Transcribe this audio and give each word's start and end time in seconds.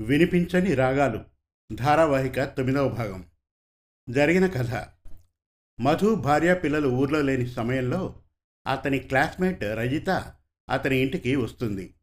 వినిపించని 0.00 0.74
రాగాలు. 0.74 1.24
ధారావాహిక 1.74 2.44
తొమ్మిదవ 2.44 2.88
భాగం. 2.88 3.24
జరిగిన 4.10 4.46
కథ. 4.46 4.86
మధు 5.80 6.14
భార్య 6.14 6.54
పిల్లలు 6.54 6.88
ఊర్లో 6.88 7.22
లేని 7.22 7.46
సమయంలో 7.46 8.22
అతని 8.66 8.98
క్లాస్మేట్ 8.98 9.64
రజిత 9.64 10.32
అతని 10.70 10.98
ఇంటికి 10.98 11.36
వస్తుంది. 11.36 11.94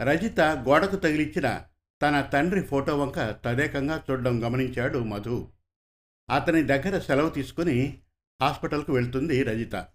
రజిత 0.00 0.40
గోడకు 0.40 0.96
తగిలించిన 0.96 1.60
తన 2.02 2.20
తండ్రి 2.20 2.62
ఫోటో 2.62 2.98
వంక 2.98 3.36
తదేకంగా 3.44 4.02
చూడడం 4.10 4.46
గమనించాడు 4.46 4.98
మధు. 4.98 5.48
అతని 6.30 6.62
దగ్గర 6.62 6.98
సెలవు 6.98 7.30
తీసుకుని 7.30 8.02
హాస్పిటల్కు 8.42 8.92
వెళ్తుంది 8.92 9.42
రజిత. 9.42 9.86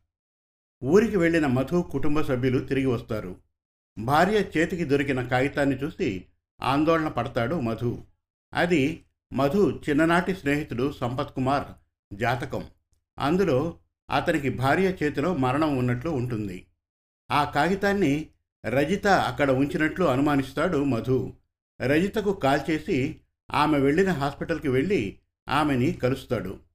ఊరికి 0.83 1.17
వెళ్ళిన 1.17 1.47
మధు 1.47 1.81
కుటుంబ 1.91 2.21
సభ్యులు 2.21 2.59
తిరిగి 2.59 2.85
వస్తారు. 2.85 3.35
భార్య 3.99 4.43
చేతికి 4.57 4.83
దొరికిన 4.83 5.23
కాగితాన్ని 5.23 5.75
చూసి 5.75 6.25
ఆందోళన 6.61 7.07
పడతాడు 7.07 7.55
మధు. 7.59 8.03
అది 8.53 9.03
మధు 9.33 9.81
చిన్ననాటి 9.89 10.35
స్నేహితుడు 10.35 10.91
సంపత్ 10.91 11.35
కుమార్ 11.35 11.63
జాతకం. 12.15 12.63
అందులో 13.19 13.77
అతనికి 14.09 14.49
భార్య 14.49 14.93
చేతిలో 15.03 15.35
మరణం 15.35 15.77
ఉన్నట్లు 15.77 16.09
ఉంటుంది. 16.09 16.65
ఆ 17.31 17.43
కాగితాన్ని 17.43 18.29
రజిత 18.65 19.07
అక్కడ 19.07 19.51
ఉంచినట్లు 19.51 20.05
అనుమానిస్తాడు 20.05 20.83
మధు. 20.83 21.33
రజితకు 21.81 22.33
కాల్ 22.33 22.71
చేసి 22.71 23.19
ఆమె 23.51 23.79
వెళ్ళిన 23.79 24.11
హాస్పిటల్కి 24.11 24.69
వెళ్ళి 24.69 25.17
ఆమెని 25.49 25.91
కలుస్తాడు. 25.91 26.66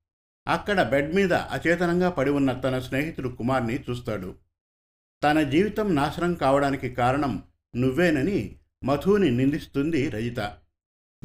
అక్కడ 0.48 0.82
బెడ్ 0.82 1.14
మీద 1.14 1.32
అచేతనంగా 1.32 2.10
పడి 2.10 2.30
ఉన్న 2.30 2.52
తన 2.52 2.78
స్నేహితుడు 2.78 3.28
కుమార్ని 3.28 3.84
చూస్తాడు. 3.90 4.34
తన 5.24 5.42
జీవితం 5.42 5.94
నాశనం 5.94 6.34
కావడానికి 6.34 6.90
కారణం 6.90 7.42
నువ్వేనని 7.76 8.58
మధుని 8.84 9.30
నిందిస్తుంది 9.30 10.08
రజిత. 10.08 10.58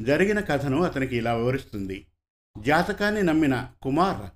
జరిగిన 0.00 0.40
కథను 0.40 0.82
అతనికి 0.82 1.16
ఇలా 1.16 1.34
వివరిస్తుంది. 1.34 2.06
జాతకాన్ని 2.62 3.22
నమ్మిన 3.22 3.68
కుమార్ 3.82 4.30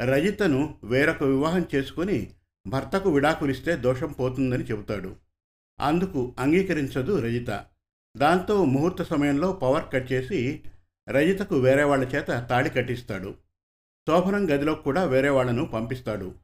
రజితను 0.00 0.74
వేరొక 0.84 1.22
వివాహం 1.22 1.66
చేసుకుని 1.74 2.34
భర్తకు 2.66 3.10
విడాకులిస్తే 3.10 3.76
దోషం 3.76 4.12
పోతుందని 4.12 4.64
చెబుతాడు. 4.64 5.16
అందుకు 5.80 6.34
అంగీకరించదు 6.38 7.20
రజిత. 7.20 7.64
దాంతో 8.16 8.64
ముహూర్త 8.64 9.02
సమయంలో 9.02 9.52
పవర్ 9.52 9.84
కట్ 9.92 10.12
చేసి 10.12 10.62
రజితకు 11.08 11.58
వేరే 11.58 11.84
వాళ్ళ 11.84 12.04
చేత 12.04 12.46
తాళి 12.50 12.70
కట్టిస్తాడు. 12.70 13.45
శోభనం 14.08 14.50
గదిలో 14.50 14.74
కూడా 14.74 15.04
వేరే 15.04 15.28
వాళ్ళను 15.28 15.64
పంపిస్తాడు. 15.64 16.34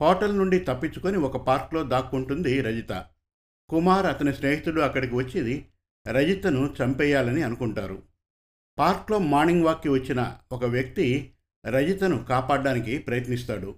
హోటల్ 0.00 0.38
నుండి 0.38 0.58
తప్పించుకొని 0.58 1.16
ఒక 1.16 1.36
పార్క్లో 1.36 1.82
దాక్కుంటుంది 1.82 2.60
రజిత. 2.60 3.06
కుమార్ 3.68 4.06
అతని 4.06 4.32
స్నేహితుడు 4.32 4.80
అక్కడికి 4.80 5.14
వచ్చి 5.14 5.64
రజితను 6.08 6.74
చంపేయాలని 6.82 7.42
అనుకుంటారు. 7.42 8.02
పార్క్లో 8.78 9.18
మార్నింగ్ 9.18 9.64
వాక్కి 9.64 9.88
వచ్చిన 9.88 10.36
ఒక 10.52 10.64
వ్యక్తి 10.64 11.32
రజితను 11.66 12.24
కాపాడడానికి 12.24 12.98
ప్రయత్నిస్తాడు. 12.98 13.74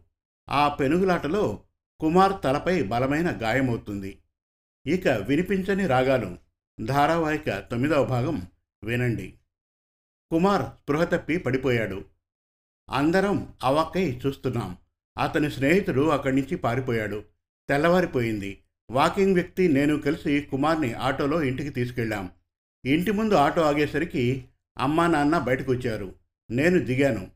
ఆ 0.51 0.69
పెనుగులాటలో 0.69 1.63
కుమార్ 2.01 2.33
తలపై 2.45 2.83
బలమైన 2.83 3.39
గాయమవుతుంది. 3.43 4.19
ఇక 4.87 5.09
వినిపించని 5.09 5.87
రాగాలు 5.87 6.37
ధారావాహిక 6.85 7.59
తొమ్మిదవ 7.59 8.05
భాగం 8.05 8.47
వినండి. 8.85 9.35
కుమార్ 10.31 10.63
స్పృహ 10.63 11.05
తప్పి 11.05 11.37
పడిపోయాడు. 11.37 12.10
అందరం 12.91 13.53
అవక్కై 13.63 14.21
చూస్తున్నాం. 14.27 14.77
అతని 15.19 15.51
స్నేహితుడు 15.51 16.09
అక్కడి 16.09 16.37
నుంచి 16.37 16.57
పారిపోయాడు. 16.57 17.25
తెల్లవారిపోయింది. 17.69 18.59
వాకింగ్ 18.91 19.35
వ్యక్తి 19.35 19.69
నేను 19.69 19.99
కలిసి 19.99 20.41
కుమార్ని 20.41 20.95
ఆటోలో 20.95 21.43
ఇంటికి 21.43 21.71
తీసుకెళ్ళాం. 21.71 22.31
ఇంటి 22.85 23.11
ముందు 23.11 23.35
ఆటో 23.35 23.63
ఆగేసరికి 23.63 24.45
అమ్మా 24.79 25.07
నాన్న 25.07 25.39
బయటకు 25.39 25.73
వచ్చారు 25.73 26.15
నేను 26.51 26.79
దిగాను. 26.79 27.31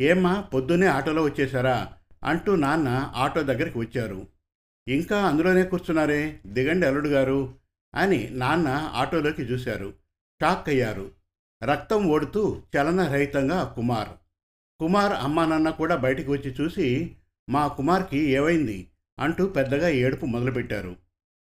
ఏమ్మా 0.00 0.40
పొద్దున్నే 0.40 0.86
ఆటోలో 0.86 1.22
వచ్చేశారా? 1.22 1.92
అంటూ 2.24 2.56
నాన్న 2.56 3.12
ఆటో 3.14 3.42
దగ్గరికి 3.42 3.78
వచ్చారు. 3.78 4.26
ఇంకా 4.88 5.22
అందులోనే 5.22 5.62
కూర్చున్నారే? 5.62 6.40
దిగండి 6.46 6.86
అల్లుడు 6.86 7.08
గారు 7.08 7.54
అని 7.94 8.28
నాన్న 8.30 8.68
ఆటోలోకి 8.94 9.42
చూశారు. 9.42 9.94
షాక్ 10.42 10.68
అయ్యారు 10.68 11.10
రక్తం 11.64 12.06
ఓడుతూ 12.06 12.62
చలనరహితంగా 12.76 13.64
కుమార్ 13.64 14.08
కుమార్ 14.80 15.12
అమ్మా 15.12 15.46
నాన్న 15.46 15.70
కూడా 15.70 15.96
బయటికి 15.96 16.30
వచ్చి 16.30 16.54
చూసి 16.60 17.16
మా 17.50 17.68
కుమార్కి 17.68 18.18
ఏవైంది? 18.18 18.90
అంటూ 19.18 19.46
పెద్దగా 19.46 19.88
ఏడుపు 19.88 20.26
మొదలుపెట్టారు. 20.26 20.96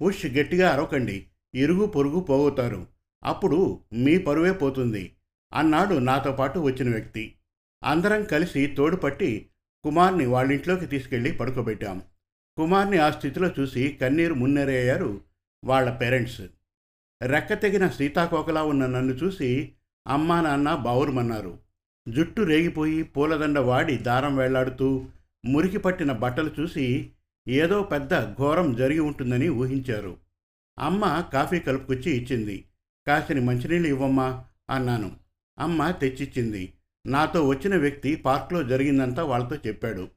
ఉష్ 0.01 0.25
గట్టిగా 0.25 0.69
అరవకండి. 0.69 1.27
ఇరుగు 1.55 1.85
పొరుగు 1.85 2.19
పోగొతారు 2.19 2.87
అప్పుడు 3.23 3.79
మీ 3.93 4.17
పరువే 4.17 4.51
పోతుంది 4.51 5.13
అన్నాడు 5.53 5.95
నాతో 5.95 6.31
పాటు 6.31 6.59
వచ్చిన 6.59 6.89
వ్యక్తి. 6.91 7.35
అందరం 7.83 8.23
కలిసి 8.23 8.67
తోడుపట్టి 8.67 9.49
కుమార్ని 9.83 10.25
వాళ్ళింట్లోకి 10.25 10.85
తీసుకెళ్ళి 10.85 11.31
పడుకోబెట్టాం. 11.31 12.01
కుమార్ని 12.57 12.97
ఆ 12.97 13.09
స్థితిలో 13.09 13.51
చూసి 13.59 13.97
కన్నీరు 14.01 14.33
మున్నేరయ్యారు 14.33 15.21
వాళ్ళ 15.63 15.89
పేరెంట్స్. 15.91 16.41
రెక్క 17.21 17.53
తెగిన 17.53 17.87
సీతాకోకలా 17.87 18.63
ఉన్న 18.63 18.85
నన్ను 18.85 19.13
చూసి 19.13 19.73
అమ్మా 20.07 20.41
నాన్న 20.41 20.75
బావురుమన్నారు. 20.75 21.59
జుట్టు 22.09 22.41
రేగిపోయి 22.41 23.03
పూలదండ 23.03 23.59
వాడి 23.59 23.97
దారం 23.97 24.37
వేళ్ళాడుతూ 24.37 25.05
మురికి 25.45 25.77
పట్టిన 25.77 26.11
బట్టలు 26.11 26.51
చూసి 26.59 27.11
ఏదో 27.47 27.83
పెద్ద 27.83 28.33
ఘోరం 28.33 28.75
జరిగి 28.75 28.99
ఉంటుందని 28.99 29.49
ఊహించారు. 29.49 30.17
అమ్మ 30.79 31.23
కాఫీ 31.33 31.59
కలుపుకొచ్చి 31.59 32.11
ఇచ్చింది. 32.11 32.65
కాసిని 33.07 33.41
మంచినీళ్ళు 33.41 33.87
ఇవ్వమ్మా 33.87 34.45
అన్నాను. 34.69 35.11
అమ్మ 35.59 35.91
తెచ్చిచ్చింది. 35.91 36.73
నాతో 37.05 37.47
వచ్చిన 37.47 37.75
వ్యక్తి 37.75 38.15
పార్క్లో 38.15 38.63
జరిగిందంతా 38.63 39.23
వాళ్ళతో 39.23 39.55
చెప్పాడు. 39.55 40.07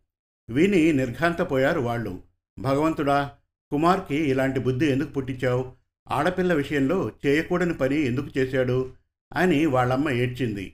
విని 0.50 0.92
నిర్ఘాంతపోయారు 0.92 1.80
వాళ్ళు. 1.80 2.22
భగవంతుడా 2.58 3.32
కుమార్కి 3.70 4.16
ఇలాంటి 4.16 4.60
బుద్ధి 4.60 4.86
ఎందుకు 4.86 5.10
పుట్టించావు? 5.10 5.72
ఆడపిల్ల 6.08 6.54
విషయంలో 6.54 7.12
చేయకూడని 7.26 7.74
పని 7.74 8.00
ఎందుకు 8.00 8.38
చేశాడు? 8.38 8.92
అని 9.32 9.66
వాళ్ళమ్మ 9.66 10.10
ఏడ్చింది. 10.10 10.72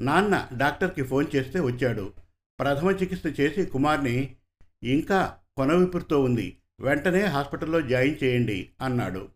నాన్న 0.00 0.48
డాక్టర్కి 0.56 1.02
ఫోన్ 1.02 1.26
చేస్తే 1.36 1.60
వచ్చాడు. 1.60 2.12
ప్రథమ 2.60 2.90
చికిత్స 2.90 3.40
చేసి 3.40 3.66
కుమార్ని 3.66 4.36
ఇంకా 4.82 5.36
కొనవిపురుతో 5.56 6.22
ఉంది. 6.22 6.56
వెంటనే 6.80 7.24
హాస్పిటల్లో 7.24 7.80
జాయిన్ 7.80 8.24
చేయండి 8.24 8.70
అన్నాడు. 8.80 9.28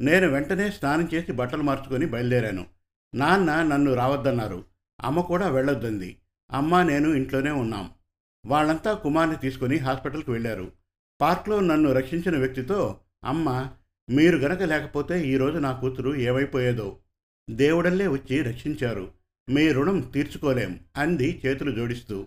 నేను 0.00 0.28
వెంటనే 0.28 0.70
స్నానం 0.70 1.08
చేసి 1.14 1.32
బట్టలు 1.32 1.62
మార్చుకొని 1.62 2.06
బయలుదేరాను. 2.06 2.66
నాన్న 3.14 3.62
నన్ను 3.62 3.94
రావద్దన్నారు. 3.94 4.64
అమ్మ 5.00 5.20
కూడా 5.20 5.48
వెళ్ళొద్దంది. 5.48 6.16
అమ్మ 6.52 6.82
నేను 6.82 7.08
ఇంట్లోనే 7.08 7.50
ఉన్నాం. 7.50 7.90
వాళ్ళంతా 8.46 8.92
కుమార్ని 8.92 9.36
తీసుకుని 9.36 9.76
హాస్పిటల్కి 9.76 10.30
వెళ్ళారు. 10.30 10.72
పార్క్లో 11.20 11.60
నన్ను 11.60 11.92
రక్షించిన 11.92 12.38
వ్యక్తితో 12.38 13.00
అమ్మ 13.24 13.70
మీరు 14.10 14.36
గనక 14.36 14.62
లేకపోతే 14.62 15.28
ఈరోజు 15.28 15.58
నా 15.58 15.72
కూతురు 15.72 16.14
ఏమైపోయేదో. 16.14 16.98
దేవుడల్లే 17.50 18.06
వచ్చి 18.06 18.42
రక్షించారు. 18.42 19.21
మీ 19.50 19.72
రుణం 19.72 20.00
తీర్చుకోలేం 20.00 20.80
అంది 20.96 21.42
చేతులు 21.46 21.70
జోడిస్తూ. 21.70 22.26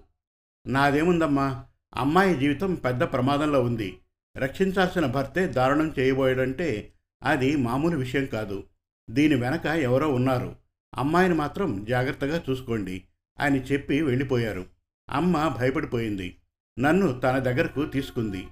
నాదేముందమ్మా? 0.67 1.65
అమ్మాయి 1.95 2.37
జీవితం 2.37 2.75
పెద్ద 2.75 3.03
ప్రమాదంలో 3.03 3.63
ఉంది. 3.63 3.97
రక్షించాల్సిన 4.37 5.05
భర్తే 5.05 5.47
దారుణం 5.47 5.93
చేయబోయాడంటే 5.99 6.93
అది 7.23 7.55
మామూలు 7.55 7.97
విషయం 7.97 8.25
కాదు. 8.25 8.63
దీని 9.09 9.35
వెనక 9.35 9.65
ఎవరో 9.65 10.09
ఉన్నారు. 10.09 10.55
అమ్మాయిని 10.95 11.35
మాత్రం 11.35 11.85
జాగ్రత్తగా 11.85 12.43
చూసుకోండి 12.49 13.03
అని 13.39 13.63
చెప్పి 13.63 14.01
వెళ్ళిపోయారు. 14.01 14.65
అమ్మ 15.09 15.55
భయపడిపోయింది. 15.59 16.35
నన్ను 16.79 17.19
తన 17.19 17.39
దగ్గరకు 17.39 17.85
తీసుకుంది. 17.85 18.47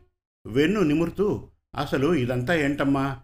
వెన్ను 0.46 0.80
నిమురుతూ 0.80 1.48
అసలు 1.80 2.14
ఇదంతా 2.14 2.54
ఏంటమ్మా? 2.54 3.22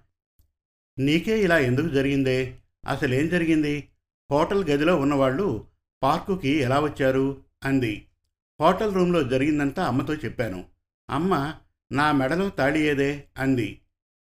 నీకే 1.00 1.44
ఇలా 1.44 1.59
ఎందుకు 1.59 1.88
జరిగిందే? 1.88 2.57
అసలేం 2.88 3.30
జరిగింది? 3.30 3.88
హోటల్ 4.31 4.70
గదిలో 4.70 4.96
ఉన్నవాళ్ళు 4.96 5.68
పార్కుకి 6.04 6.50
ఎలా 6.50 6.80
వచ్చారు? 6.80 7.42
అంది. 7.64 8.08
హోటల్ 8.62 8.94
రూమ్లో 8.94 9.24
జరిగిందంతా 9.24 9.86
అమ్మతో 9.86 10.16
చెప్పాను. 10.16 10.66
అమ్మ 11.10 11.54
నా 11.92 12.12
మెడలో 12.12 12.50
తాళి 12.50 12.80
ఏదే? 12.80 13.24
అంది. 13.38 13.81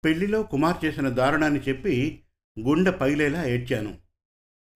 పెళ్ళిలో 0.04 0.42
కుమార్ 0.42 0.84
చేసిన 0.84 1.08
దారుణాన్ని 1.08 1.60
చెప్పి 1.60 2.22
గుండె 2.60 2.90
పగిలేలా 2.90 3.44
ఏడ్చాను. 3.44 3.98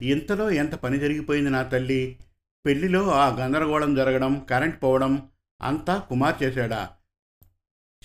ఇంతలో 0.01 0.51
ఎంత 0.51 0.75
పని 0.75 0.99
జరిగిపోయింది 0.99 1.49
నా 1.49 1.63
తల్లి? 1.63 2.19
పెళ్ళిలో 2.65 3.11
ఆ 3.11 3.35
గందరగోళం 3.35 3.95
జరగడం 3.95 4.45
కరెంట్ 4.49 4.83
పోవడం 4.83 5.29
అంతా 5.61 5.97
కుమార్ 5.97 6.43
చేశాడా? 6.43 6.89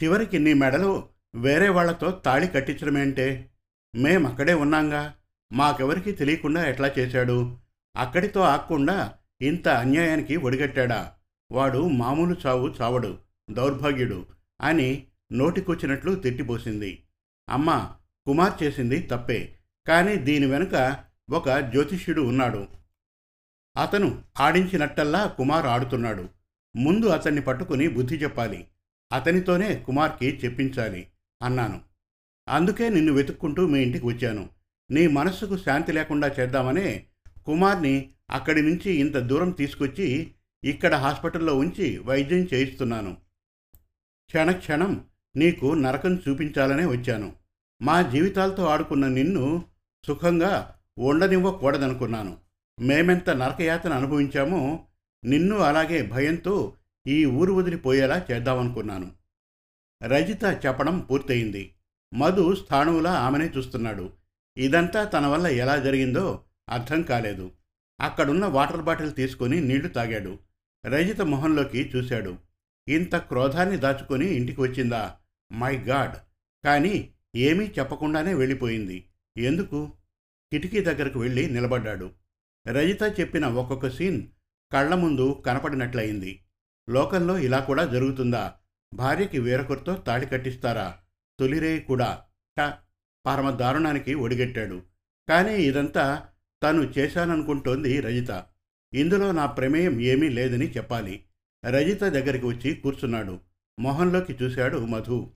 చివరికి 0.02 0.38
నీ 0.38 0.52
మెడలో 0.52 1.08
వేరే 1.34 1.68
వాళ్ళతో 1.68 2.10
తాళి 2.10 2.48
కట్టించడమేంటే? 2.48 3.50
మేమక్కడే 3.94 4.54
ఉన్నాంగా. 4.54 5.14
మాకెవరికి 5.52 6.12
తెలియకుండా 6.12 6.68
ఎట్లా 6.68 6.92
చేశాడు? 6.98 7.58
అక్కడితో 7.96 8.40
ఆక్కుండా 8.40 9.14
ఇంత 9.42 9.68
అన్యాయానికి 9.68 10.36
ఒడిగట్టాడా? 10.36 11.12
వాడు 11.52 11.88
మామూలు 11.88 12.36
చావు 12.46 12.74
చావడు 12.80 13.18
దౌర్భాగ్యుడు 13.50 14.26
అని 14.60 15.06
నోటికొచ్చినట్లు 15.32 16.14
తిట్టిపోసింది. 16.14 17.02
అమ్మా 17.48 17.96
కుమార్ 18.26 18.62
చేసింది 18.62 19.02
తప్పే 19.02 19.56
కానీ 19.86 20.16
దీని 20.16 20.46
వెనుక 20.46 21.04
ఒక 21.30 21.50
జ్యోతిష్యుడు 21.50 22.20
ఉన్నాడు. 22.20 22.68
అతను 23.76 24.22
ఆడించినట్టల్లా 24.40 25.26
కుమార్ 25.26 25.66
ఆడుతున్నాడు. 25.66 26.28
ముందు 26.76 27.06
అతన్ని 27.06 27.40
పట్టుకుని 27.40 27.88
బుద్ధి 27.88 28.16
చెప్పాలి. 28.16 28.66
అతనితోనే 29.12 29.76
కుమార్కి 29.76 30.40
చెప్పించాలి 30.44 31.06
అన్నాను. 31.42 31.80
అందుకే 32.48 32.88
నిన్ను 32.88 33.12
వెతుక్కుంటూ 33.12 33.66
మీ 33.66 33.82
ఇంటికి 33.82 34.06
వచ్చాను. 34.06 34.55
నీ 34.90 35.06
మనస్సుకు 35.06 35.56
శాంతి 35.56 35.92
లేకుండా 35.92 36.28
చేద్దామనే 36.28 37.06
కుమార్ని 37.46 38.10
అక్కడి 38.30 38.62
నుంచి 38.62 38.92
ఇంత 38.92 39.16
దూరం 39.16 39.50
తీసుకొచ్చి 39.50 40.30
ఇక్కడ 40.64 40.94
హాస్పిటల్లో 40.94 41.56
ఉంచి 41.56 41.98
వైద్యం 41.98 42.48
చేయిస్తున్నాను. 42.54 43.16
క్షణక్షణం 44.26 45.04
నీకు 45.36 45.74
నరకం 45.74 46.22
చూపించాలనే 46.28 46.86
వచ్చాను. 46.86 47.32
మా 47.82 48.02
జీవితాలతో 48.02 48.64
ఆడుకున్న 48.64 49.08
నిన్ను 49.08 49.64
సుఖంగా 50.06 50.74
ఉండనివ్వకూడదనుకున్నాను. 50.98 52.36
మేమెంత 52.80 53.30
నరకయాతన 53.30 53.92
అనుభవించామో 53.92 54.86
నిన్ను 55.24 55.56
అలాగే 55.56 56.02
భయంతో 56.02 56.74
ఈ 57.06 57.24
ఊరు 57.24 57.52
వదిలిపోయేలా 57.52 58.26
చేద్దామనుకున్నాను. 58.30 59.10
రజిత 60.02 60.44
చెప్పడం 60.66 60.98
పూర్తయింది. 61.00 61.72
మధు 62.14 62.54
స్థాణువులా 62.54 63.12
ఆమెనే 63.12 63.50
చూస్తున్నాడు. 63.56 64.12
ఇదంతా 64.58 65.04
తన 65.04 65.26
వల్ల 65.26 65.46
ఎలా 65.46 65.78
జరిగిందో 65.78 66.44
అర్థం 66.68 67.02
కాలేదు. 67.02 67.52
అక్కడున్న 68.00 68.46
వాటర్ 68.46 68.82
బాటిల్ 68.82 69.14
తీసుకొని 69.14 69.60
నీళ్ళు 69.60 69.88
తాగాడు. 69.88 70.38
రజిత 70.86 71.20
మొహంలోకి 71.20 71.92
చూశాడు. 71.96 72.38
ఇంత 72.88 73.16
క్రోధాన్ని 73.16 73.76
దాచుకొని 73.76 74.26
ఇంటికి 74.26 74.60
వచ్చిందా? 74.60 75.16
My 75.52 75.76
god! 75.76 76.16
కానీ 76.64 77.10
ఏమీ 77.36 77.66
చెప్పకుండానే 77.78 78.34
వెళ్ళిపోయింది. 78.34 79.04
ఎందుకు? 79.36 79.92
కిటికీ 80.52 80.80
దగ్గరకు 80.80 81.20
వెళ్ళి 81.20 81.50
నిలబడ్డాడు. 81.50 82.10
రజిత 82.68 83.02
చెప్పిన 83.20 83.46
ఒక్కొక్క 83.46 83.88
సీన్ 83.88 84.26
కళ్ళ 84.72 84.94
ముందు 84.94 85.42
కనపడినట్లయింది. 85.46 86.42
లోకంలో 86.90 87.38
ఇలా 87.38 87.60
కూడా 87.60 87.84
జరుగుతుందా? 87.84 88.54
భార్యకి 88.94 89.38
వేరొకరితో 89.38 89.94
తాళి 89.94 90.26
కట్టిస్తారా? 90.26 90.98
తొలిరే 91.40 91.78
కూడా. 91.78 92.22
ట 92.60 92.78
పరమ 93.26 93.50
దారుణానికి 93.50 94.14
ఒడిగట్టాడు. 94.14 94.82
కానీ 95.28 95.54
ఇదంతా 95.54 96.28
తను 96.62 96.82
చేశాననుకుంటోంది 96.98 98.00
రజిత. 98.00 98.44
ఇందులో 98.94 99.32
నా 99.32 99.46
ప్రమేయం 99.46 100.00
ఏమీ 100.00 100.28
లేదని 100.28 100.70
చెప్పాలి. 100.70 101.24
రజిత 101.70 102.04
దగ్గరికి 102.04 102.46
వచ్చి 102.46 102.74
కూర్చున్నాడు. 102.74 103.38
మొహంలోకి 103.78 104.36
చూశాడు 104.42 104.78
మధు. 104.78 105.30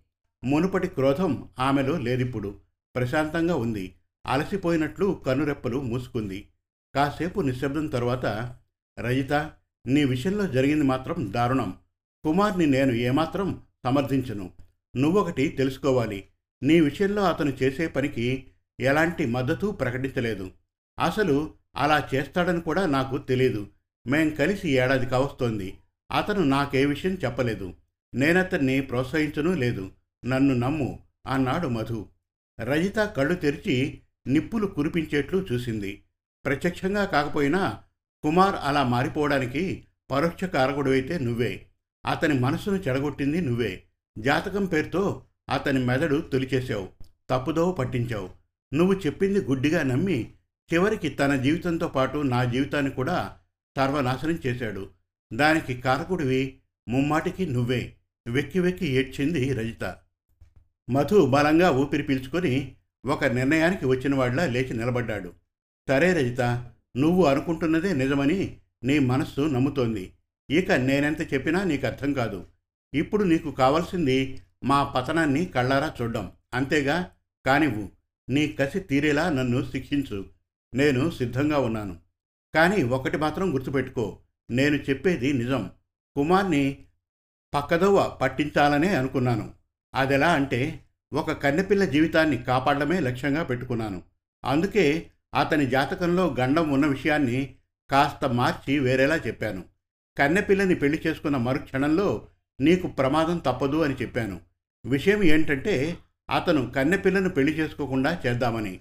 మునుపటి 0.45 0.89
క్రోధం 0.89 1.49
ఆమెలో 1.59 1.99
లేదిప్పుడు. 1.99 2.59
ప్రశాంతంగా 2.97 3.55
ఉంది. 3.55 3.95
అలసిపోయినట్లు 4.27 5.23
కనురెప్పలు 5.27 5.81
మూసుకుంది. 5.81 6.49
కాసేపు 6.95 7.41
నిశ్శబ్దం 7.41 7.87
తరువాత 7.87 8.57
రజిత 9.01 9.33
నీ 9.87 10.05
విషయంలో 10.05 10.47
జరిగింది 10.47 10.85
మాత్రం 10.85 11.33
దారుణం. 11.33 11.77
కుమార్ని 12.25 12.67
నేను 12.67 12.93
ఏమాత్రం 12.93 13.63
సమర్థించను. 13.85 14.51
నువ్వొకటి 14.97 15.49
తెలుసుకోవాలి. 15.49 16.25
నీ 16.63 16.81
విషయంలో 16.81 17.25
అతను 17.25 17.53
చేసే 17.63 17.87
పనికి 17.87 18.47
ఎలాంటి 18.81 19.27
మద్దతు 19.27 19.67
ప్రకటించలేదు. 19.67 20.51
అసలు 21.01 21.55
అలా 21.77 22.09
చేస్తాడని 22.15 22.61
కూడా 22.61 22.87
నాకు 22.87 23.19
తెలియదు 23.19 23.67
మేం 24.07 24.31
కలిసి 24.31 24.71
ఏడాది 24.71 25.07
కావస్తోంది. 25.07 25.79
అతను 26.13 26.45
నాకే 26.45 26.85
విషయం 26.85 27.15
చెప్పలేదు. 27.15 27.75
నేనతన్ని 28.15 28.81
ప్రోత్సహించను 28.81 29.53
లేదు. 29.53 29.91
నన్ను 30.25 30.55
నమ్ము 30.55 31.07
అన్నాడు 31.27 31.69
మధు. 31.69 32.09
రజిత 32.61 32.99
కళ్ళు 32.99 33.35
తెరిచి 33.35 34.01
నిప్పులు 34.27 34.67
కురిపించేట్లు 34.67 35.47
చూసింది. 35.53 36.03
ప్రత్యక్షంగా 36.45 37.05
కాకపోయినా 37.05 37.83
కుమార్ 38.23 38.57
అలా 38.63 38.83
మారిపోవడానికి 38.83 39.85
పరోక్ష 40.11 40.45
కారకుడివైతే 40.45 41.19
నువ్వే. 41.19 41.67
అతని 42.07 42.35
మనసును 42.35 42.77
చెడగొట్టింది 42.77 43.41
నువ్వే. 43.41 43.83
జాతకం 44.19 44.67
పేరుతో 44.67 45.27
అతని 45.51 45.85
మెదడు 45.85 46.21
తొలిచేశావు 46.21 46.89
తప్పుదోవ 47.31 47.73
పట్టించావు. 47.73 48.31
నువ్వు 48.75 48.95
చెప్పింది 48.95 49.39
గుడ్డిగా 49.39 49.83
నమ్మి 49.83 50.33
చివరికి 50.75 51.09
తన 51.09 51.37
జీవితంతో 51.37 51.89
పాటు 51.89 52.19
నా 52.19 52.45
జీవితాన్ని 52.45 52.91
కూడా 52.91 53.37
సర్వనాశనం 53.77 54.39
చేశాడు. 54.47 54.91
దానికి 55.33 55.75
కారకుడివి 55.75 56.59
ముమ్మాటికి 56.89 57.47
నువ్వే. 57.47 57.93
వెక్కి 58.29 58.61
వెక్కి 58.61 58.89
ఏడ్చింది 58.89 59.53
రజిత. 59.53 59.97
మధు 60.91 61.27
బలంగా 61.27 61.71
ఊపిరి 61.71 62.03
పీల్చుకొని 62.03 62.77
ఒక 63.07 63.25
నిర్ణయానికి 63.25 63.87
వచ్చిన 63.87 64.15
వాళ్ళ 64.15 64.47
లేచి 64.47 64.77
నిలబడ్డాడు. 64.77 65.33
సరే 65.89 66.13
రజిత 66.13 66.41
నువ్వు 66.97 67.25
అనుకుంటున్నదే 67.25 67.93
నిజమని 67.93 68.57
నీ 68.85 68.99
మనస్సు 68.99 69.41
నమ్ముతోంది. 69.41 70.13
ఇక 70.51 70.73
నేనెంత 70.73 71.35
చెప్పినా 71.35 71.65
నీకు 71.65 71.87
అర్థం 71.87 72.13
కాదు. 72.13 72.47
ఇప్పుడు 72.95 73.25
నీకు 73.25 73.51
కావాల్సింది 73.51 74.41
మా 74.65 74.85
పతనాన్ని 74.85 75.45
కళ్ళారా 75.45 75.95
చూడ్డం. 76.03 76.33
అంతేగా? 76.55 77.11
కానివ్వు. 77.47 77.91
నీ 78.31 78.49
కసి 78.49 78.81
తీరేలా 78.81 79.31
నన్ను 79.31 79.71
శిక్షించు. 79.71 80.25
నేను 80.75 81.11
సిద్ధంగా 81.11 81.59
ఉన్నాను. 81.59 81.97
కానీ 82.55 82.83
ఒకటి 82.83 83.17
మాత్రం 83.17 83.55
గుర్తుపెట్టుకో. 83.55 84.19
నేను 84.51 84.77
చెప్పేది 84.77 85.33
నిజం. 85.33 85.71
కుమార్ని 86.17 86.85
పక్కదవ్వ 87.55 88.19
పట్టించాలనే 88.23 88.97
అనుకున్నాను. 88.97 89.55
అదెలా 89.95 90.33
అంటే 90.33 90.85
ఒక 91.13 91.33
కన్నెపిల్ల 91.33 91.85
జీవితాన్ని 91.85 92.37
కాపాడమే 92.37 93.01
లక్ష్యంగా 93.01 93.43
పెట్టుకున్నాను. 93.43 94.03
అందుకే 94.45 95.11
అతని 95.35 95.67
జాతకంలో 95.67 96.37
గండం 96.41 96.71
ఉన్న 96.71 96.87
విషయాన్ని 96.87 97.55
కాస్త 97.91 98.25
మార్చి 98.25 98.79
వేరేలా 98.79 99.17
చెప్పాను. 99.17 99.65
కన్నెపిల్లని 100.19 100.75
పెళ్ళి 100.75 101.03
చేసుకున్న 101.07 101.37
మరుక్షణంలో 101.37 102.27
నీకు 102.61 102.87
ప్రమాదం 102.87 103.39
తప్పదు 103.39 103.77
అని 103.77 103.95
చెప్పాను. 103.95 104.50
విషయం 104.87 105.23
ఏంటంటే 105.23 105.97
అతను 106.31 106.71
కన్నెపిల్లను 106.71 107.29
పెళ్ళి 107.29 107.53
చేసుకోకుండా 107.53 108.19
చేద్దామని. 108.27 108.81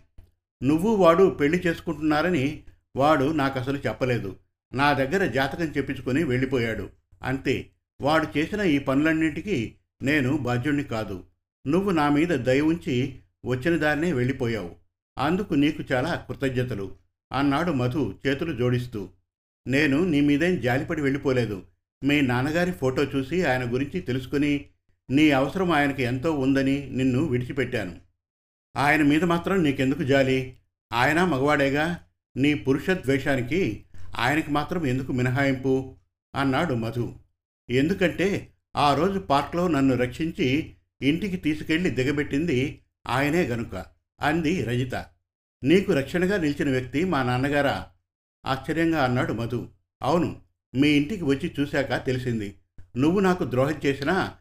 నువ్వు 0.64 0.96
వాడు 0.96 1.30
పెళ్ళి 1.30 1.58
చేసుకుంటున్నారని 1.60 2.64
వాడు 2.96 3.32
నాకు 3.32 3.60
అసలు 3.60 3.78
చెప్పలేదు. 3.78 4.36
నా 4.74 4.94
దగ్గర 4.94 5.26
జాతకం 5.26 5.66
చెప్పించుకొని 5.66 6.24
వెళ్ళిపోయాడు. 6.24 6.90
అంతే. 7.24 7.70
వాడు 8.02 8.38
చేసిన 8.38 8.62
ఈ 8.62 8.80
పనులన్నింటికీ 8.80 9.74
నేను 10.02 10.38
బాధ్యుణ్ణి 10.38 10.84
కాదు. 10.84 11.24
నువ్వు 11.68 11.92
నా 11.92 12.10
మీద 12.10 12.28
దయ 12.28 12.62
ఉంచి 12.62 13.20
వచ్చిన 13.46 13.78
దారినే 13.78 14.14
వెళ్ళిపోయావు. 14.14 14.76
అందుకు 15.18 15.54
నీకు 15.54 15.84
చాలా 15.94 16.26
కృతజ్ఞతలు. 16.30 16.96
అన్నాడు 17.34 17.72
మధు 17.72 18.16
చేతులు 18.28 18.56
జోడిస్తూ. 18.56 19.10
నేను 19.68 20.06
నీ 20.06 20.22
మీదేం 20.22 20.62
జాలిపడి 20.62 21.02
వెళ్ళిపోలేదు. 21.02 21.64
మీ 22.04 22.22
నాన్నగారి 22.22 22.72
ఫోటో 22.72 23.04
చూసి 23.04 23.44
ఆయన 23.44 23.74
గురించి 23.74 24.00
తెలుసుకుని 24.02 24.66
నీ 25.10 25.32
అవసరం 25.32 25.72
ఆయనకి 25.72 26.04
ఎంతో 26.04 26.32
ఉందని 26.34 26.90
నిన్ను 26.90 27.26
విడిచిపెట్టాను. 27.26 28.02
ఆయన 28.78 29.04
మీద 29.04 29.24
మాత్రం 29.24 29.64
నీకెందుకు 29.64 30.04
జాలి? 30.04 30.58
ఆయన 30.94 31.24
మగవాడేగా 31.24 32.04
నీ 32.38 32.54
పురుష 32.54 32.90
ద్వేషానికి 32.90 33.86
ఆయనకి 34.16 34.52
మాత్రం 34.52 34.86
ఎందుకు 34.86 35.12
మినహాయింపు? 35.12 35.96
అన్నాడు 36.36 36.74
మధు. 36.74 37.16
ఎందుకంటే 37.70 38.54
ఆ 38.76 38.94
రోజు 38.94 39.20
పార్క్లో 39.20 39.68
నన్ను 39.68 39.96
రక్షించి 39.96 40.76
ఇంటికి 41.02 41.38
తీసుకెళ్ళి 41.38 41.90
దిగబెట్టింది 41.90 42.82
ఆయనే 43.08 43.42
గనుక 43.42 43.86
అంది 44.22 44.64
రజిత. 44.64 45.06
నీకు 45.64 45.94
రక్షణగా 45.94 46.38
నిలిచిన 46.38 46.70
వ్యక్తి 46.70 47.06
మా 47.06 47.24
నాన్నగారా? 47.24 47.88
ఆశ్చర్యంగా 48.46 49.04
అన్నాడు 49.04 49.34
మధు. 49.34 49.70
అవును 50.02 50.42
మీ 50.76 50.90
ఇంటికి 50.90 51.24
వచ్చి 51.24 51.54
చూశాక 51.60 52.06
తెలిసింది. 52.06 52.56
నువ్వు 52.98 53.20
నాకు 53.20 53.44
ద్రోహం 53.44 53.76
చేసినా 53.86 54.34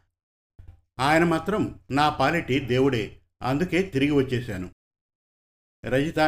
ఆయన 0.99 1.23
మాత్రం 1.23 1.79
నా 1.91 2.09
పాలిటి 2.09 2.59
దేవుడే. 2.59 3.17
అందుకే 3.41 3.81
తిరిగి 3.81 4.11
వచ్చేశాను. 4.11 4.69
రజిత 5.85 6.19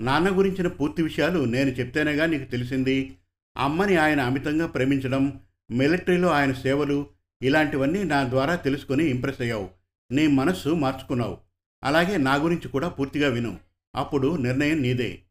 నాన్న 0.00 0.38
గురించిన 0.38 0.68
పూర్తి 0.68 1.02
విషయాలు 1.02 1.44
నేను 1.44 1.70
చెప్తేనేగా 1.70 2.26
నీకు 2.26 2.50
తెలిసింది. 2.50 3.18
అమ్మని 3.56 3.96
ఆయన 3.96 4.20
అమితంగా 4.20 4.66
ప్రేమించడం 4.66 5.40
మిలిటరీలో 5.70 6.30
ఆయన 6.30 6.52
సేవలు 6.52 7.06
ఇలాంటివన్నీ 7.42 8.04
నా 8.04 8.28
ద్వారా 8.28 8.54
తెలుసుకొని 8.54 9.04
ఇంప్రెస్ 9.04 9.40
అయ్యావు. 9.40 9.70
నీ 10.12 10.26
మనస్సు 10.26 10.68
మార్చుకున్నావు. 10.68 11.38
అలాగే 11.84 12.16
నా 12.16 12.34
గురించి 12.34 12.68
కూడా 12.68 12.88
పూర్తిగా 12.88 13.28
విను. 13.28 13.58
అప్పుడు 13.94 14.36
నిర్ణయం 14.36 14.82
నీదే. 14.82 15.22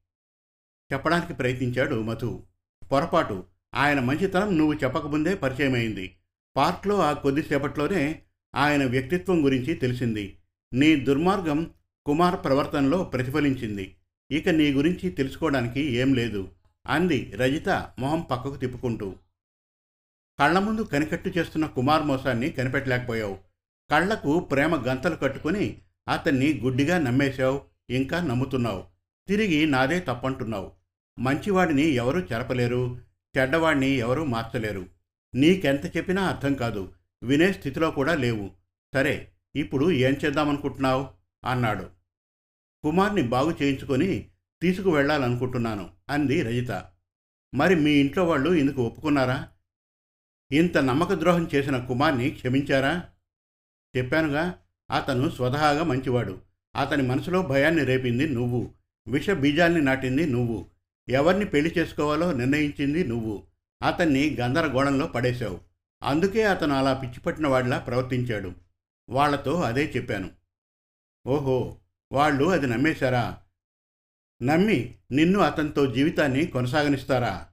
చెప్పడానికి 0.94 1.34
ప్రయత్నించాడు 1.34 1.96
మధు. 1.96 2.44
పొరపాటు. 2.92 3.44
ఆయన 3.76 4.00
మంచితనం 4.00 4.58
నువ్వు 4.58 4.74
చెప్పకముందే 4.74 5.36
పరిచయమైంది. 5.36 6.16
పార్క్లో 6.56 7.02
ఆ 7.02 7.14
కొద్దిసేపట్లోనే 7.14 8.22
ఆయన 8.56 8.86
వ్యక్తిత్వం 8.86 9.46
గురించి 9.46 9.74
తెలిసింది. 9.74 10.38
నీ 10.74 10.96
దుర్మార్గం 10.96 11.72
కుమార్ 12.06 12.44
ప్రవర్తనలో 12.44 13.04
ప్రతిఫలించింది. 13.04 13.96
ఇక 14.32 14.50
నీ 14.50 14.74
గురించి 14.74 15.10
తెలుసుకోవడానికి 15.10 15.82
ఏం 15.82 16.14
లేదు. 16.14 16.52
అంది 16.88 17.32
రజిత 17.36 17.70
మొహం 18.00 18.22
పక్కకు 18.22 18.56
తిప్పుకుంటూ. 18.56 19.16
కళ్ళ 20.40 20.60
ముందు 20.60 20.82
కనికట్టు 20.82 21.30
చేస్తున్న 21.30 21.66
కుమార్ 21.66 22.04
మోసాన్ని 22.04 22.50
కనిపెట్టలేకపోయావు. 22.50 23.38
కళ్ళకు 23.92 24.40
ప్రేమ 24.40 24.76
గంతలు 24.76 25.16
కట్టుకుని 25.16 25.78
అతన్ని 26.10 26.60
గుడ్డిగా 26.60 26.98
నమ్మేశావు. 26.98 27.62
ఇంకా 27.90 28.22
నమ్ముతున్నావు. 28.22 28.84
తిరిగి 29.28 29.66
నాదే 29.66 30.00
తప్పంటున్నావు. 30.00 30.72
మంచివాడిని 31.20 31.82
ఎవరూ 31.82 32.20
చెరపలేరు. 32.20 33.00
చెడ్డవాడిని 33.38 33.88
ఎవరూ 33.88 34.26
మార్చలేరు. 34.26 34.86
నీకెంత 35.36 35.98
చెప్పినా 35.98 36.22
అర్థం 36.24 36.54
కాదు. 36.54 36.94
వినే 37.24 37.54
స్థితిలో 37.54 37.92
కూడా 37.92 38.16
లేవు. 38.16 38.52
సరే 38.94 39.32
ఇప్పుడు 39.56 39.92
ఏం 39.92 40.14
చేద్దామనుకుంటున్నావు? 40.26 41.10
అన్నాడు. 41.46 41.90
కుమార్ని 42.84 43.22
బాగు 43.22 43.52
చేయించుకొని 43.62 44.30
తీసుకువెళ్ళాలనుకుంటున్నాను 44.62 45.90
అంది 46.10 46.42
రజిత. 46.42 46.86
మరి 47.56 47.76
మీ 47.76 47.92
ఇంట్లో 47.92 48.26
వాళ్ళు 48.26 48.50
ఇందుకు 48.54 48.82
ఒప్పుకున్నారా? 48.82 49.48
ఇంత 50.52 50.78
నమ్మక 50.78 51.14
ద్రోహం 51.14 51.50
చేసిన 51.56 51.78
కుమార్ని 51.78 52.30
క్షమించారా? 52.30 53.04
చెప్పానుగా 53.98 54.58
అతను 54.92 55.30
స్వతహాగా 55.30 55.84
మంచివాడు. 55.84 56.42
అతని 56.76 57.04
మనసులో 57.04 57.42
భయాన్ని 57.42 57.84
రేపింది 57.84 58.30
నువ్వు. 58.30 58.74
విష 59.08 59.30
బీజాల్ని 59.30 59.82
నాటింది 59.82 60.26
నువ్వు. 60.26 60.66
ఎవరిని 61.10 61.46
పెళ్ళి 61.46 61.74
చేసుకోవాలో 61.78 62.32
నిర్ణయించింది 62.32 63.04
నువ్వు. 63.04 63.44
అతన్ని 63.84 64.38
గందరగోళంలో 64.40 65.08
పడేశావు. 65.08 65.71
అందుకే 66.04 66.44
అతను 66.44 66.76
అలా 66.76 66.94
పిచ్చిపట్టిన 66.94 67.48
వాడిలా 67.48 67.78
ప్రవర్తించాడు. 67.78 68.52
వాళ్ళతో 69.10 69.62
అదే 69.62 69.94
చెప్పాను. 69.96 70.30
ఓహో 71.28 71.78
వాళ్ళు 72.12 72.46
అది 72.46 72.68
నమ్మేశారా? 72.68 73.38
నమ్మి 74.44 74.96
నిన్ను 75.12 75.40
అతనితో 75.40 75.86
జీవితాన్ని 75.86 76.46
కొనసాగనిస్తారా? 76.46 77.48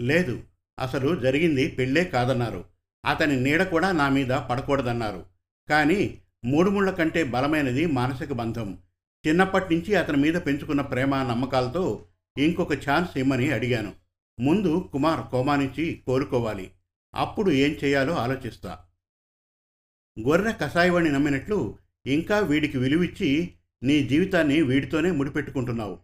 లేదు 0.00 0.42
అసలు 0.78 1.20
జరిగింది 1.20 1.68
పెళ్ళే 1.68 2.04
కాదన్నారు. 2.04 2.64
అతని 3.04 3.40
నీడ 3.40 3.62
కూడా 3.62 3.92
నా 3.92 4.08
మీద 4.08 4.26
పడకూడదన్నారు. 4.26 5.26
కానీ 5.68 6.18
మూడు 6.44 6.70
ముళ్ళ 6.70 6.90
కంటే 6.90 7.24
బలమైనది 7.24 7.86
మానసిక 7.86 8.32
బంధం. 8.32 8.78
చిన్నప్పటి 9.26 9.74
నుంచి 9.74 9.94
అతని 9.94 10.16
మీద 10.16 10.34
పెంచుకున్న 10.34 10.80
ప్రేమ 10.80 11.22
నమ్మకాలతో 11.22 12.06
ఇంకొక 12.38 12.72
ఛాన్స్ 12.72 13.18
ఇమ్మని 13.18 13.52
అడిగాను. 13.52 13.92
ముందు 14.40 14.88
కుమార్ 14.92 15.26
కోమానించి 15.30 16.02
కోరుకోవాలి 16.06 16.06
కోలుకోవాలి. 16.06 16.70
అప్పుడు 17.14 17.50
ఏం 17.50 17.70
చేయాలో 17.84 18.16
ఆలోచిస్తా. 18.16 18.78
గొర్రె 20.20 20.52
కషాయవాణ్ణి 20.52 21.12
నమ్మినట్లు 21.12 21.78
ఇంకా 22.06 22.38
వీడికి 22.38 22.78
విలువిచ్చి 22.78 23.54
నీ 23.82 24.08
జీవితాన్ని 24.08 24.62
వీడితోనే 24.62 25.10
ముడిపెట్టుకుంటున్నావు. 25.10 25.98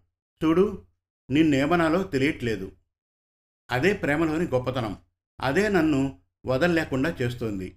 చూడు 0.45 0.87
నిన్నేమనాలో 1.31 2.03
తెలియట్లేదు. 2.03 2.73
అదే 3.71 3.93
ప్రేమలోని 3.93 4.45
గొప్పతనం. 4.45 4.97
అదే 5.41 5.69
నన్ను 5.69 6.19
వదల్లేకుండా 6.47 7.17
చేస్తోంది. 7.23 7.77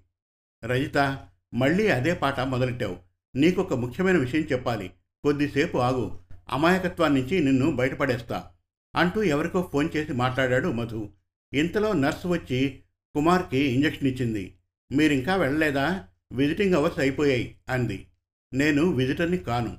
రజిత 0.64 1.28
మళ్ళీ 1.54 1.88
అదే 1.88 2.14
పాట 2.14 2.40
మొదలెట్టావు. 2.40 2.98
నీకొక 3.36 3.74
ముఖ్యమైన 3.74 4.18
విషయం 4.18 4.42
చెప్పాలి. 4.42 4.94
కొద్దిసేపు 5.24 5.78
ఆగు. 5.78 6.20
అమాయకత్వాన్నించి 6.50 7.40
నిన్ను 7.40 7.72
బయటపడేస్తా. 7.72 8.52
అంటూ 8.96 9.24
ఎవరికో 9.24 9.70
ఫోన్ 9.74 9.90
చేసి 9.96 10.14
మాట్లాడాడు 10.14 10.68
మధు. 10.68 11.10
ఇంతలో 11.54 11.94
నర్సు 11.94 12.28
వచ్చి 12.28 12.84
కుమార్కి 13.16 13.58
ఇంజెక్షన్ 13.58 14.08
ఇచ్చింది. 14.08 14.56
మీరింకా 14.92 15.36
వెళ్ళలేదా? 15.36 16.08
విజిటింగ్ 16.32 16.76
అవర్స్ 16.76 17.00
అయిపోయాయి 17.00 17.56
అంది. 17.70 18.08
నేను 18.54 18.92
విజిటర్ని 18.92 19.38
కాను. 19.38 19.78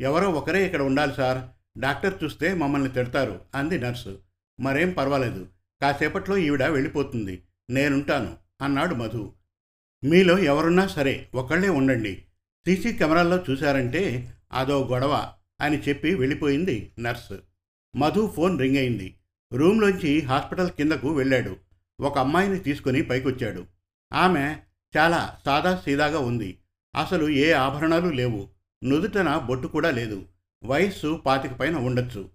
ఎవరో 0.00 0.30
ఒకరే 0.30 0.66
ఇక్కడ 0.66 0.82
ఉండాలి 0.82 1.14
సార్. 1.14 1.48
డాక్టర్ 1.80 2.24
చూస్తే 2.24 2.54
మమ్మల్ని 2.54 2.88
తిడతారు 2.88 3.40
అంది 3.54 3.78
నర్సు. 3.78 4.20
మరేం 4.60 4.90
పర్వాలేదు. 4.90 5.48
కాసేపట్లో 5.82 6.36
ఈవిడ 6.36 6.62
వెళ్ళిపోతుంది. 6.62 7.42
నేనుంటాను 7.70 8.36
అన్నాడు 8.62 8.94
మధు. 8.94 9.32
మీలో 10.04 10.38
ఎవరున్నా 10.38 10.86
సరే 10.86 11.28
ఒకళ్ళే 11.34 11.68
ఉండండి. 11.68 12.22
సీసీ 12.66 12.92
కెమెరాల్లో 12.92 13.44
చూశారంటే 13.50 14.32
అదో 14.52 14.86
గొడవ 14.86 15.32
అని 15.60 15.80
చెప్పి 15.80 16.14
వెళ్ళిపోయింది 16.14 16.92
నర్సు. 17.00 17.38
మధు 17.96 18.32
ఫోన్ 18.36 18.60
రింగ్ 18.60 18.76
అయింది. 18.76 19.14
రూమ్లోంచి 19.52 20.20
హాస్పిటల్ 20.20 20.70
కిందకు 20.70 21.12
వెళ్ళాడు. 21.12 21.56
ఒక 22.00 22.18
అమ్మాయిని 22.18 22.58
తీసుకుని 22.58 23.02
పైకొచ్చాడు. 23.02 23.66
ఆమె 24.12 24.56
చాలా 24.96 25.36
సాదా 25.44 25.82
సీదాగా 25.84 26.18
ఉంది. 26.18 26.58
అసలు 27.00 27.28
ఏ 27.28 27.52
ఆభరణాలు 27.52 28.08
లేవు. 28.08 28.48
నుదుటన 28.84 29.38
బొట్టు 29.38 29.66
కూడా 29.66 29.90
లేదు. 29.90 30.26
వయస్సు 30.64 31.22
పాతిక 31.26 31.52
పైన 31.52 31.76
ఉండొచ్చు. 31.76 32.30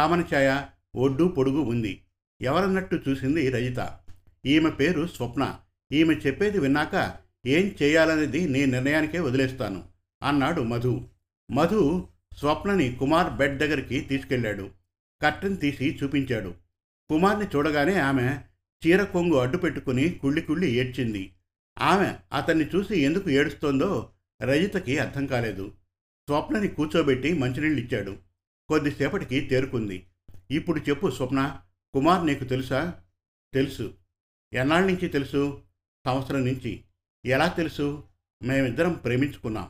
ఛాయ 0.00 0.64
ఒడ్డు 0.96 1.24
పొడుగు 1.24 1.60
ఉంది. 1.60 2.02
ఎవరన్నట్టు 2.42 3.00
చూసింది 3.08 3.50
రజిత. 3.50 3.98
ఈమె 4.46 4.70
పేరు 4.70 5.06
స్వప్న. 5.06 5.58
ఈమె 5.92 6.14
చెప్పేది 6.14 6.58
విన్నాక 6.58 7.14
ఏం 7.46 7.76
చేయాలనేది 7.82 8.48
నీ 8.48 8.66
నిర్ణయానికే 8.66 9.20
వదిలేస్తాను 9.20 9.84
అన్నాడు 10.22 10.62
మధు. 10.62 11.08
మధు 11.50 12.08
స్వప్నని 12.38 12.96
కుమార్ 12.96 13.32
బెడ్ 13.32 13.58
దగ్గరికి 13.58 14.00
తీసుకెళ్ళాడు. 14.00 14.70
కట్టెన్ 15.22 15.58
తీసి 15.58 15.98
చూపించాడు. 16.02 16.54
కుమార్ని 17.10 17.46
చూడగానే 17.46 17.94
ఆమె 17.94 18.38
చీర 18.86 19.04
కొంగు 19.04 19.34
అడ్డు 19.34 19.56
పెట్టుకుని 19.56 20.08
కుళ్ళి 20.08 20.42
కుళ్ళి 20.42 20.70
ఏడ్చింది. 20.70 21.32
ఆమె 21.78 22.14
అతన్ని 22.32 22.64
చూసి 22.64 23.00
ఎందుకు 23.00 23.30
ఏడుస్తోందో 23.30 24.10
రజితకి 24.42 24.98
అర్థం 24.98 25.26
కాలేదు. 25.26 25.68
స్వప్నని 26.28 26.68
కూర్చోబెట్టి 26.68 27.32
మంచినీళ్ళిచ్చాడు. 27.32 28.16
కొద్దిసేపటికి 28.68 29.40
తేరుకుంది. 29.40 30.06
ఇప్పుడు 30.50 30.80
చెప్పు 30.80 31.10
స్వప్న 31.10 31.60
కుమార్ 31.94 32.26
నీకు 32.26 32.44
తెలుసా? 32.44 32.94
తెలుసు. 33.54 33.94
ఎన్నాళ్ళ 34.52 34.86
నుంచి 34.86 35.08
తెలుసు? 35.08 35.62
సంవత్సరం 36.06 36.46
నుంచి. 36.46 36.84
ఎలా 37.26 37.48
తెలుసు? 37.48 38.04
మేమిద్దరం 38.42 38.92
ప్రేమించుకున్నాం. 38.92 39.68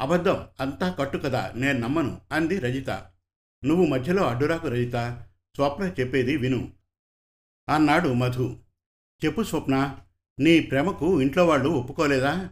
అబద్ధం 0.00 0.46
అంతా 0.60 0.90
కట్టు 0.90 1.18
కదా 1.18 1.52
నేను 1.56 1.78
నమ్మను 1.78 2.20
అంది 2.32 2.58
రజిత. 2.58 2.90
నువ్వు 3.64 3.86
మధ్యలో 3.86 4.28
అడ్డురాకు 4.28 4.68
రజిత. 4.68 5.22
స్వప్న 5.54 5.84
చెప్పేది 6.00 6.36
విను. 6.36 6.75
అన్నాడు 7.68 8.08
మధు. 8.08 8.56
చెప్పు 9.24 9.42
స్వప్న 9.42 9.96
నీ 10.40 10.60
ప్రేమకు 10.60 11.20
ఇంట్లో 11.20 11.46
వాళ్ళు 11.46 11.68
ఒప్పుకోలేదా? 11.68 12.50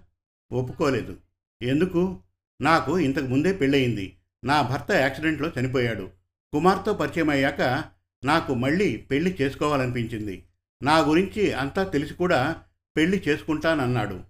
ఒప్పుకోలేదు. 0.53 1.17
ఎందుకు? 1.63 2.21
నాకు 2.61 2.99
ఇంతకు 2.99 3.27
ముందే 3.27 3.53
పెళ్ళయింది. 3.53 4.17
నా 4.45 4.63
భర్త 4.63 4.93
యాక్సిడెంట్లో 4.93 5.51
చనిపోయాడు. 5.61 6.11
కుమార్తో 6.53 6.93
పరిచయం 6.93 7.31
అయ్యాక 7.31 7.85
నాకు 8.25 8.55
మళ్ళీ 8.55 8.97
పెళ్ళి 8.97 9.37
చేసుకోవాలనిపించింది. 9.41 10.45
నా 10.83 10.99
గురించి 10.99 11.53
అంతా 11.53 11.85
తెలిసి 11.85 12.15
కూడా 12.15 12.63
పెళ్ళి 12.97 13.23
చేసుకుంటానన్నాడు. 13.29 14.21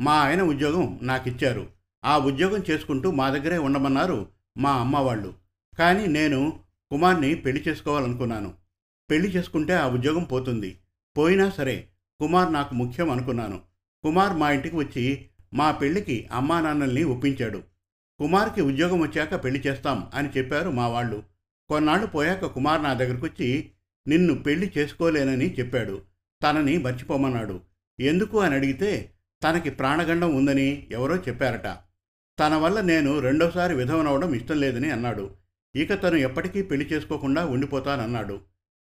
మా 0.00 0.12
ఆయన 0.12 0.42
ఉద్యోగం 0.42 0.98
నాకిచ్చారు. 1.02 1.68
ఆ 2.04 2.18
ఉద్యోగం 2.18 2.64
చేసుకుంటూ 2.70 3.10
మా 3.10 3.30
దగ్గరే 3.30 3.58
ఉండమన్నారు 3.58 4.28
మా 4.58 4.72
అమ్మ 4.72 4.98
వాళ్ళు. 4.98 5.34
కానీ 5.78 6.06
నేను 6.06 6.60
కుమార్ని 6.90 7.34
పెళ్ళి 7.34 7.64
చేసుకోవాలనుకున్నాను. 7.68 8.59
పెళ్ళి 9.10 9.28
చేసుకుంటే 9.28 9.72
ఆ 9.72 9.88
ఉద్యోగం 9.88 10.24
పోతుంది. 10.24 10.78
పోయినా 11.16 11.50
సరే 11.50 11.88
కుమార్ 12.20 12.52
నాకు 12.52 12.74
ముఖ్యం 12.74 13.10
అనుకున్నాను. 13.10 13.60
కుమార్ 14.04 14.36
మా 14.36 14.50
ఇంటికి 14.50 14.76
వచ్చి 14.76 15.26
మా 15.54 15.70
పెళ్ళికి 15.70 16.28
అమ్మా 16.32 16.60
నాన్నల్ని 16.60 17.04
ఒప్పించాడు. 17.04 17.62
కుమార్కి 18.18 18.60
ఉద్యోగం 18.60 19.00
వచ్చాక 19.00 19.44
పెళ్ళి 19.44 19.60
చేస్తాం 19.60 20.06
అని 20.14 20.28
చెప్పారు 20.28 20.70
మా 20.70 20.88
వాళ్ళు. 20.88 21.22
కొన్నాళ్ళు 21.68 22.06
పోయాక 22.06 22.44
కుమార్ 22.44 22.82
నా 22.82 22.94
దగ్గరకు 22.94 23.26
వచ్చి 23.26 23.70
నిన్ను 24.08 24.34
పెళ్ళి 24.34 24.72
చేసుకోలేనని 24.78 25.54
చెప్పాడు. 25.54 26.02
తనని 26.42 26.78
మర్చిపోమన్నాడు. 26.78 27.60
ఎందుకు 28.00 28.40
అని 28.40 28.54
అడిగితే 28.54 29.10
తనకి 29.42 29.70
ప్రాణగండం 29.70 30.34
ఉందని 30.34 30.88
ఎవరో 30.90 31.16
చెప్పారట. 31.16 31.66
తన 32.40 32.54
వల్ల 32.54 32.80
నేను 32.80 33.18
రెండోసారి 33.18 33.74
విధవనవడం 33.74 34.34
ఇష్టం 34.34 34.60
లేదని 34.60 34.90
అన్నాడు. 34.90 35.30
ఇక 35.76 36.02
తను 36.02 36.16
ఎప్పటికీ 36.16 36.62
పెళ్ళి 36.62 36.86
చేసుకోకుండా 36.86 37.46
ఉండిపోతానన్నాడు. 37.46 38.40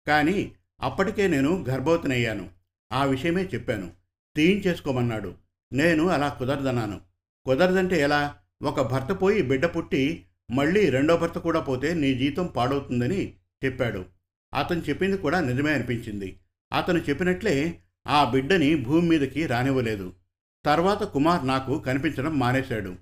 కానీ 0.10 0.52
అప్పటికే 0.82 1.28
నేను 1.28 1.66
గర్భవతినయ్యాను. 1.70 2.50
ఆ 2.94 3.04
విషయమే 3.04 3.44
చెప్పాను. 3.44 3.92
తీయించేసుకోమన్నాడు. 4.36 5.34
నేను 5.74 6.08
అలా 6.08 6.30
కుదరదన్నాను. 6.30 7.02
కుదరదంటే 7.46 8.02
ఎలా? 8.02 8.36
ఒక 8.64 8.92
భర్త 8.92 9.22
పోయి 9.22 9.42
బిడ్డ 9.42 9.66
పుట్టి 9.66 10.26
మళ్ళీ 10.52 10.90
రెండో 10.90 11.18
భర్త 11.18 11.40
కూడా 11.40 11.60
పోతే 11.60 11.94
నీ 11.94 12.14
జీతం 12.14 12.48
పాడవుతుందని 12.48 13.34
చెప్పాడు. 13.66 14.06
అతను 14.54 14.80
చెప్పింది 14.90 15.18
కూడా 15.18 15.42
నిజమే 15.42 15.74
అనిపించింది. 15.74 16.40
అతను 16.74 16.98
చెప్పినట్లే 16.98 17.80
ఆ 18.08 18.30
బిడ్డని 18.30 18.76
భూమి 18.76 19.10
మీదకి 19.10 19.46
రానివ్వలేదు. 19.46 20.14
తర్వాత 20.66 21.04
కుమార్ 21.04 21.48
నాకు 21.48 21.80
కనిపించడం 21.80 22.40
మానేశాడు. 22.40 22.96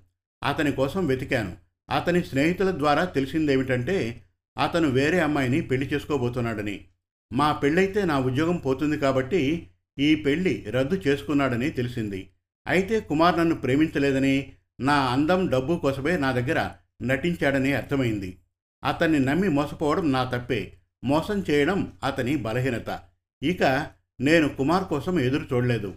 అతని 0.44 0.72
కోసం 0.72 1.06
వెతికాను. 1.06 1.56
అతని 1.90 2.24
స్నేహితుల 2.24 2.70
ద్వారా 2.70 3.04
తెలిసిందేమిటంటే 3.04 4.24
అతను 4.58 4.88
వేరే 4.88 5.20
అమ్మాయిని 5.20 5.60
పెళ్ళి 5.60 5.86
చేసుకోబోతున్నాడని. 5.86 6.84
మా 7.32 7.52
పెళ్ళైతే 7.52 8.04
నా 8.04 8.18
ఉద్యోగం 8.18 8.56
పోతుంది 8.56 8.98
కాబట్టి 8.98 9.68
ఈ 9.98 10.14
పెళ్ళి 10.14 10.64
రద్దు 10.70 10.94
చేసుకున్నాడని 10.94 11.70
తెలిసింది. 11.70 12.30
అయితే 12.66 13.00
కుమార్ 13.00 13.38
నన్ను 13.38 13.54
ప్రేమించలేదని 13.54 14.52
నా 14.80 14.94
అందం 14.94 15.46
డబ్బు 15.46 15.78
కోసమే 15.78 16.16
నా 16.16 16.32
దగ్గర 16.32 16.70
నటించాడని 17.02 17.72
అర్థమైంది. 17.72 18.38
అతన్ని 18.84 19.18
నమ్మి 19.18 19.48
మోసపోవడం 19.48 20.12
నా 20.12 20.24
తప్పే. 20.24 20.72
మోసం 21.04 21.44
చేయడం 21.50 21.92
అతని 22.04 22.36
బలహీనత. 22.36 23.00
ఇక 23.42 23.90
నేను 24.20 24.48
కుమార్ 24.48 24.84
కోసం 24.84 25.20
ఎదురు 25.20 25.46
చూడలేదు. 25.52 25.94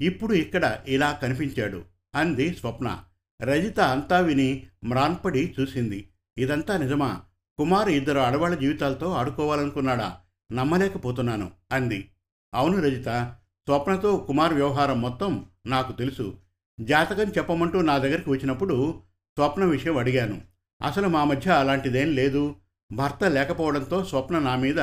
ఇప్పుడు 0.00 0.32
ఇక్కడ 0.32 0.78
ఇలా 0.88 1.12
కనిపించాడు 1.12 1.84
అంది 2.14 2.54
స్వప్న. 2.54 3.04
రజిత 3.42 3.80
అంతా 3.80 4.20
విని 4.20 4.66
మ్రాన్పడి 4.84 5.54
చూసింది. 5.60 6.08
ఇదంతా 6.38 6.76
నిజమా? 6.76 7.22
కుమార్ 7.58 7.88
ఇద్దరు 7.88 8.18
ఆడవాళ్ళ 8.18 8.56
జీవితాలతో 8.56 9.12
ఆడుకోవాలనుకున్నాడా? 9.12 10.18
నమ్మలేకపోతున్నాను 10.52 11.50
అంది. 11.72 12.08
అవును 12.54 12.82
రజిత 12.82 13.36
స్వప్నతో 13.66 14.16
కుమార్ 14.16 14.54
వ్యవహారం 14.54 15.00
మొత్తం 15.00 15.46
నాకు 15.66 15.92
తెలుసు. 15.92 16.36
జాతకం 16.80 17.30
చెప్పమంటూ 17.30 17.80
నా 17.80 17.98
దగ్గరికి 17.98 18.30
వచ్చినప్పుడు 18.30 19.00
స్వప్న 19.38 19.64
విషయం 19.64 19.96
అడిగాను. 19.96 20.42
అసలు 20.82 21.08
మా 21.08 21.24
మధ్య 21.24 21.50
అలాంటిదేం 21.50 22.14
లేదు. 22.14 22.56
భర్త 22.92 23.24
లేకపోవడంతో 23.24 24.04
స్వప్న 24.04 24.38
నా 24.38 24.56
మీద 24.56 24.80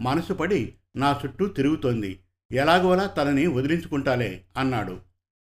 మనసు 0.00 0.32
పడి 0.32 0.74
నా 0.96 1.20
చుట్టూ 1.24 1.46
తిరుగుతోంది. 1.46 2.20
ఎలాగోలా 2.52 3.06
తనని 3.06 3.46
వదిలించుకుంటాలే 3.46 4.44
అన్నాడు. 4.56 4.92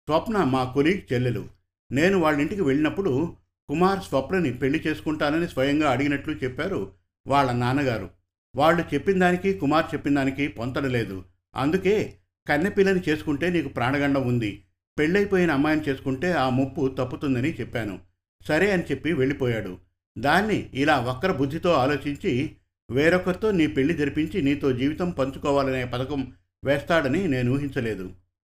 స్వప్న 0.09 0.37
మా 0.37 0.63
కొలీగ్ 0.63 1.13
చెల్లెలు. 1.13 1.47
నేను 1.91 2.19
వాళ్ళ 2.19 2.41
ఇంటికి 2.41 2.61
వెళ్ళినప్పుడు 2.61 3.35
కుమార్ 3.69 3.99
స్వప్నని 3.99 4.53
పెళ్ళి 4.53 4.79
చేసుకుంటానని 4.87 5.47
స్వయంగా 5.47 5.91
అడిగినట్లు 5.91 6.33
చెప్పారు 6.33 6.91
వాళ్ళ 7.27 7.51
నాన్నగారు. 7.51 8.09
వాళ్ళు 8.55 8.83
చెప్పిన 8.93 9.19
దానికి 9.19 9.53
కుమార్ 9.53 9.85
చెప్పిన 9.93 10.15
దానికి 10.15 10.47
పొంతడలేదు 10.47 11.23
అందుకే 11.55 12.13
కన్నెపిల్లని 12.49 13.01
చేసుకుంటే 13.09 13.49
నీకు 13.49 13.67
ప్రాణగండం 13.67 14.27
ఉంది. 14.27 14.63
పెళ్ళైపోయిన 14.99 15.51
అమ్మాయిని 15.51 15.89
చేసుకుంటే 15.89 16.31
ఆ 16.31 16.49
ముప్పు 16.49 16.95
తప్పుతుందని 16.97 17.53
చెప్పాను. 17.53 17.99
సరే 18.47 18.71
అని 18.71 18.83
చెప్పి 18.83 19.13
వెళ్ళిపోయాడు. 19.13 19.77
దాన్ని 20.17 20.69
ఇలా 20.73 20.99
వక్ర 20.99 21.31
బుద్ధితో 21.31 21.71
ఆలోచించి 21.71 22.55
వేరొకరితో 22.91 23.51
నీ 23.51 23.67
పెళ్ళి 23.67 23.93
జరిపించి 23.93 24.41
నీతో 24.41 24.71
జీవితం 24.71 25.09
పంచుకోవాలనే 25.09 25.85
పథకం 25.85 26.33
వేస్తాడని 26.65 27.27
నేను 27.27 27.53
ఊహించలేదు. 27.53 28.11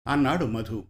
అన్నాడు 0.08 0.44
మధు. 0.44 0.84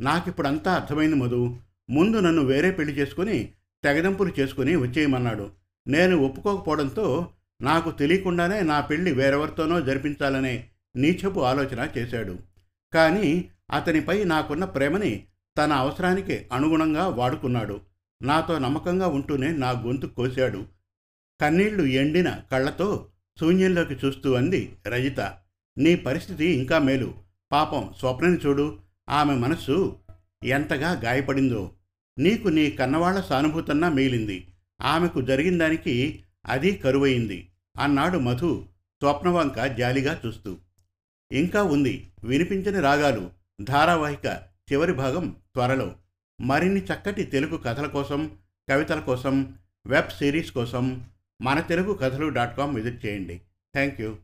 నాకిప్పుడంతా 0.00 0.74
అర్థమైంది 0.74 1.16
మధు. 1.16 1.56
ముందు 1.90 2.16
నన్ను 2.16 2.42
వేరే 2.42 2.70
పెళ్ళి 2.70 2.94
చేసుకుని 2.94 3.52
తెగదెంపులు 3.84 4.40
చేసుకుని 4.40 4.76
వచ్చేయమన్నాడు. 4.76 5.50
నేను 5.88 6.16
ఒప్పుకోకపోవడంతో 6.16 7.30
నాకు 7.64 7.90
తెలియకుండానే 7.90 8.60
నా 8.60 8.80
పెళ్ళి 8.80 9.12
వేరెవరితోనో 9.12 9.80
జరిపించాలనే 9.80 10.68
నీచపు 10.96 11.40
ఆలోచన 11.40 11.88
చేశాడు. 11.98 12.38
కానీ 12.94 13.48
అతనిపై 13.70 14.24
నాకున్న 14.24 14.64
ప్రేమని 14.64 15.24
తన 15.58 15.72
అవసరానికి 15.72 16.46
అనుగుణంగా 16.52 17.08
వాడుకున్నాడు. 17.08 17.80
నాతో 18.22 18.58
నమ్మకంగా 18.58 19.06
ఉంటూనే 19.06 19.56
నా 19.56 19.70
గొంతు 19.70 20.06
కోశాడు 20.06 20.66
కన్నీళ్ళు 21.40 21.84
ఎండిన 21.84 22.40
కళ్ళతో 22.52 23.08
శూన్యంలోకి 23.40 23.94
చూస్తూ 23.94 24.34
అంది 24.34 24.72
రజిత. 24.86 25.20
నీ 25.78 25.96
పరిస్థితి 25.96 26.46
ఇంకా 26.46 26.78
మేలు. 26.78 27.14
పాపం 27.52 27.90
స్వప్నని 27.98 28.36
చూడు. 28.36 28.78
ఆమె 29.08 29.34
మనస్సు 29.34 29.98
ఎంతగా 30.44 31.00
గాయపడిందో. 31.04 31.70
నీకు 32.18 32.48
నీ 32.48 32.70
కన్నవాళ్ళ 32.70 33.20
సానుభూతన్నా 33.20 33.88
మిగిలింది. 33.88 34.48
ఆమెకు 34.80 35.22
జరిగిన 35.22 35.58
దానికి 35.58 36.22
అది 36.46 36.72
కరువయింది 36.72 37.48
అన్నాడు 37.76 38.18
మధు 38.18 38.66
స్వప్నవంక 39.00 39.64
జాలిగా 39.64 40.20
చూస్తూ. 40.26 40.58
ఇంకా 41.32 41.62
ఉంది. 41.62 42.12
వినిపించని 42.24 42.80
రాగాలు. 42.80 43.30
ధారావాహిక 43.62 44.42
చివరి 44.72 44.92
భాగం 44.92 45.36
త్వరలో. 45.54 45.94
మరిన్ని 46.40 46.84
చక్కటి 46.84 47.24
తెలుగు 47.24 47.56
కథల 47.56 47.86
కోసం 47.86 48.38
కవితల 48.70 49.00
కోసం 49.00 49.58
వెబ్ 49.86 50.10
సిరీస్ 50.10 50.52
కోసం 50.52 51.04
మన 51.42 51.60
తెలుగు 51.60 51.94
కథలు 51.94 52.28
డాట్ 52.28 52.56
కామ్ 52.56 52.74
విజిట్ 52.74 53.06
చేయండి. 53.06 53.36
Thank 53.74 54.00
you. 54.00 54.16